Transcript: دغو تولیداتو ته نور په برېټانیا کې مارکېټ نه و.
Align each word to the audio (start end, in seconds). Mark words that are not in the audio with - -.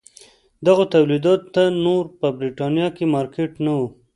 دغو 0.65 0.83
تولیداتو 0.93 1.47
ته 1.55 1.63
نور 1.85 2.03
په 2.19 2.27
برېټانیا 2.37 2.87
کې 2.97 3.05
مارکېټ 3.15 3.51
نه 3.65 3.73
و. 3.79 3.81